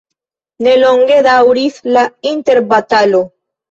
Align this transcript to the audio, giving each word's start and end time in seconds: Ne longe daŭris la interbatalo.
Ne 0.67 0.73
longe 0.85 1.19
daŭris 1.29 1.79
la 1.97 2.09
interbatalo. 2.35 3.27